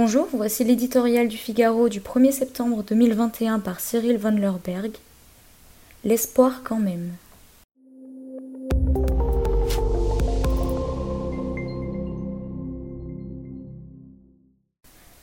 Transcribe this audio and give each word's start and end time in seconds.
Bonjour, 0.00 0.28
voici 0.32 0.62
l'éditorial 0.62 1.26
du 1.26 1.36
Figaro 1.36 1.88
du 1.88 1.98
1er 1.98 2.30
septembre 2.30 2.84
2021 2.84 3.58
par 3.58 3.80
Cyril 3.80 4.16
von 4.16 4.30
Lerberg. 4.30 4.92
L'espoir 6.04 6.60
quand 6.62 6.78
même. 6.78 7.14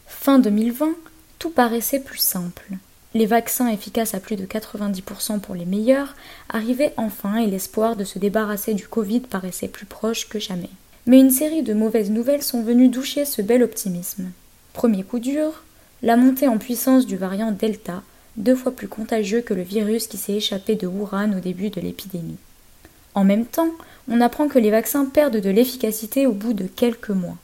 Fin 0.08 0.40
2020, 0.40 0.90
tout 1.40 1.52
paraissait 1.52 2.02
plus 2.02 2.20
simple. 2.20 2.74
Les 3.14 3.28
vaccins 3.28 3.70
efficaces 3.70 4.14
à 4.14 4.20
plus 4.20 4.36
de 4.36 4.46
90% 4.46 5.40
pour 5.40 5.56
les 5.56 5.64
meilleurs 5.64 6.16
arrivaient 6.50 6.94
enfin 6.98 7.38
et 7.38 7.48
l'espoir 7.48 7.96
de 7.96 8.04
se 8.04 8.20
débarrasser 8.20 8.74
du 8.74 8.90
Covid 8.90 9.22
paraissait 9.22 9.70
plus 9.70 9.86
proche 9.86 10.28
que 10.28 10.38
jamais. 10.38 10.72
Mais 11.06 11.22
une 11.22 11.32
série 11.32 11.64
de 11.64 11.74
mauvaises 11.74 12.12
nouvelles 12.12 12.44
sont 12.44 12.62
venues 12.62 12.90
doucher 12.90 13.24
ce 13.24 13.42
bel 13.42 13.64
optimisme. 13.64 14.34
Premier 14.76 15.04
coup 15.04 15.20
dur, 15.20 15.64
la 16.04 16.18
montée 16.18 16.50
en 16.50 16.58
puissance 16.58 17.06
du 17.06 17.16
variant 17.16 17.54
Delta, 17.54 18.04
deux 18.36 18.56
fois 18.56 18.74
plus 18.74 18.90
contagieux 18.90 19.40
que 19.40 19.54
le 19.54 19.62
virus 19.62 20.08
qui 20.08 20.18
s'est 20.18 20.34
échappé 20.34 20.76
de 20.76 20.86
Wuhan 20.86 21.32
au 21.32 21.40
début 21.40 21.70
de 21.70 21.80
l'épidémie. 21.80 22.36
En 23.14 23.24
même 23.24 23.46
temps, 23.46 23.70
on 24.10 24.20
apprend 24.20 24.50
que 24.50 24.60
les 24.60 24.72
vaccins 24.72 25.06
perdent 25.06 25.40
de 25.40 25.50
l'efficacité 25.50 26.28
au 26.28 26.34
bout 26.34 26.52
de 26.52 26.66
quelques 26.66 27.10
mois. 27.10 27.38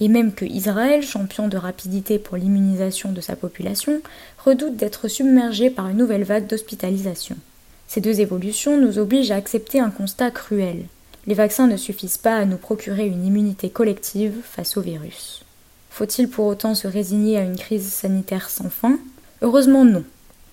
Et 0.00 0.08
même 0.08 0.32
que 0.32 0.46
Israël, 0.46 1.02
champion 1.02 1.48
de 1.48 1.58
rapidité 1.58 2.18
pour 2.18 2.38
l'immunisation 2.38 3.12
de 3.12 3.20
sa 3.20 3.36
population, 3.36 4.00
redoute 4.42 4.76
d'être 4.76 5.08
submergé 5.08 5.68
par 5.68 5.88
une 5.88 5.98
nouvelle 5.98 6.24
vague 6.24 6.46
d'hospitalisation. 6.46 7.36
Ces 7.86 8.00
deux 8.00 8.22
évolutions 8.22 8.80
nous 8.80 8.98
obligent 8.98 9.30
à 9.30 9.36
accepter 9.36 9.78
un 9.78 9.90
constat 9.90 10.30
cruel. 10.30 10.86
Les 11.26 11.34
vaccins 11.34 11.66
ne 11.66 11.76
suffisent 11.76 12.16
pas 12.16 12.36
à 12.36 12.46
nous 12.46 12.56
procurer 12.56 13.06
une 13.06 13.26
immunité 13.26 13.68
collective 13.68 14.40
face 14.42 14.78
au 14.78 14.80
virus. 14.80 15.45
Faut-il 15.96 16.28
pour 16.28 16.44
autant 16.44 16.74
se 16.74 16.86
résigner 16.86 17.38
à 17.38 17.42
une 17.42 17.56
crise 17.56 17.90
sanitaire 17.90 18.50
sans 18.50 18.68
fin? 18.68 18.98
Heureusement 19.40 19.86
non. 19.86 20.04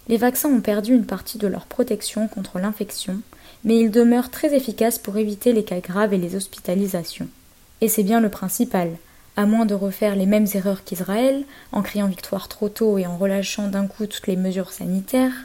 Les 0.07 0.15
vaccins 0.15 0.47
ont 0.47 0.61
perdu 0.61 0.95
une 0.95 1.05
partie 1.05 1.37
de 1.37 1.47
leur 1.47 1.65
protection 1.65 2.29
contre 2.29 2.59
l'infection, 2.59 3.19
mais 3.65 3.77
ils 3.77 3.91
demeurent 3.91 4.31
très 4.31 4.55
efficaces 4.55 4.99
pour 4.99 5.17
éviter 5.17 5.51
les 5.51 5.65
cas 5.65 5.81
graves 5.81 6.13
et 6.13 6.17
les 6.17 6.37
hospitalisations. 6.37 7.27
Et 7.81 7.89
c'est 7.89 8.03
bien 8.03 8.21
le 8.21 8.29
principal. 8.29 8.91
À 9.35 9.45
moins 9.45 9.65
de 9.65 9.75
refaire 9.75 10.15
les 10.15 10.27
mêmes 10.27 10.47
erreurs 10.53 10.85
qu'Israël, 10.85 11.43
en 11.73 11.81
criant 11.81 12.07
victoire 12.07 12.47
trop 12.47 12.69
tôt 12.69 12.97
et 12.97 13.05
en 13.05 13.17
relâchant 13.17 13.67
d'un 13.67 13.87
coup 13.87 14.05
toutes 14.05 14.27
les 14.27 14.37
mesures 14.37 14.71
sanitaires, 14.71 15.35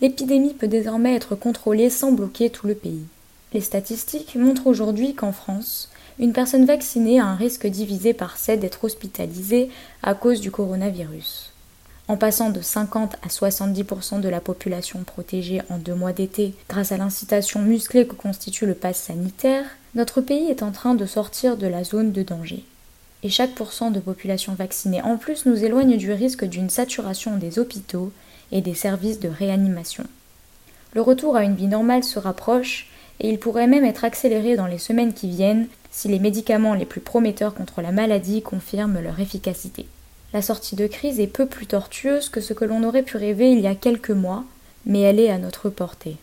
l'épidémie 0.00 0.54
peut 0.54 0.68
désormais 0.68 1.16
être 1.16 1.34
contrôlée 1.34 1.90
sans 1.90 2.12
bloquer 2.12 2.50
tout 2.50 2.68
le 2.68 2.76
pays. 2.76 3.06
Les 3.52 3.60
statistiques 3.60 4.34
montrent 4.34 4.66
aujourd'hui 4.66 5.14
qu'en 5.14 5.32
France, 5.32 5.88
une 6.18 6.32
personne 6.32 6.66
vaccinée 6.66 7.20
a 7.20 7.26
un 7.26 7.34
risque 7.34 7.66
divisé 7.66 8.12
par 8.12 8.36
7 8.36 8.60
d'être 8.60 8.84
hospitalisée 8.84 9.70
à 10.02 10.14
cause 10.14 10.40
du 10.40 10.50
coronavirus. 10.50 11.52
En 12.08 12.16
passant 12.16 12.50
de 12.50 12.60
50 12.60 13.16
à 13.22 13.28
70% 13.28 14.20
de 14.20 14.28
la 14.28 14.40
population 14.40 15.02
protégée 15.04 15.62
en 15.70 15.78
deux 15.78 15.94
mois 15.94 16.12
d'été 16.12 16.54
grâce 16.68 16.92
à 16.92 16.96
l'incitation 16.96 17.60
musclée 17.60 18.06
que 18.06 18.14
constitue 18.14 18.66
le 18.66 18.74
pass 18.74 18.98
sanitaire, 18.98 19.64
notre 19.94 20.20
pays 20.20 20.48
est 20.48 20.62
en 20.62 20.72
train 20.72 20.94
de 20.94 21.06
sortir 21.06 21.56
de 21.56 21.66
la 21.66 21.84
zone 21.84 22.12
de 22.12 22.22
danger. 22.22 22.64
Et 23.22 23.30
chaque 23.30 23.54
pourcent 23.54 23.90
de 23.90 24.00
population 24.00 24.54
vaccinée 24.54 25.02
en 25.02 25.16
plus 25.16 25.44
nous 25.46 25.64
éloigne 25.64 25.96
du 25.96 26.12
risque 26.12 26.44
d'une 26.44 26.70
saturation 26.70 27.36
des 27.36 27.58
hôpitaux 27.58 28.12
et 28.52 28.60
des 28.60 28.74
services 28.74 29.20
de 29.20 29.28
réanimation. 29.28 30.04
Le 30.94 31.02
retour 31.02 31.36
à 31.36 31.44
une 31.44 31.56
vie 31.56 31.66
normale 31.66 32.04
se 32.04 32.18
rapproche 32.18 32.88
et 33.20 33.28
il 33.28 33.38
pourrait 33.38 33.66
même 33.66 33.84
être 33.84 34.04
accéléré 34.04 34.56
dans 34.56 34.66
les 34.66 34.78
semaines 34.78 35.12
qui 35.12 35.28
viennent 35.28 35.68
si 35.90 36.08
les 36.08 36.18
médicaments 36.18 36.74
les 36.74 36.84
plus 36.84 37.00
prometteurs 37.00 37.54
contre 37.54 37.82
la 37.82 37.92
maladie 37.92 38.42
confirment 38.42 39.00
leur 39.00 39.18
efficacité. 39.20 39.86
La 40.32 40.42
sortie 40.42 40.76
de 40.76 40.86
crise 40.86 41.20
est 41.20 41.26
peu 41.26 41.46
plus 41.46 41.66
tortueuse 41.66 42.28
que 42.28 42.40
ce 42.40 42.52
que 42.52 42.64
l'on 42.64 42.84
aurait 42.84 43.02
pu 43.02 43.16
rêver 43.16 43.50
il 43.50 43.60
y 43.60 43.66
a 43.66 43.74
quelques 43.74 44.10
mois, 44.10 44.44
mais 44.84 45.00
elle 45.00 45.20
est 45.20 45.30
à 45.30 45.38
notre 45.38 45.70
portée. 45.70 46.16